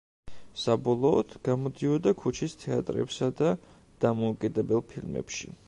[0.61, 3.53] საბოლოოდ, გამოდიოდა ქუჩის თეატრებსა და
[4.07, 5.55] დამოუკიდებელ ფილმებში.